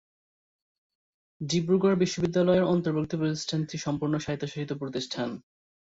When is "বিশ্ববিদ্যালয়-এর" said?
1.95-2.69